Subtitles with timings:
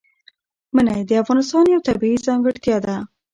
[0.75, 2.95] منی د افغانستان یوه طبیعي ځانګړتیا ده.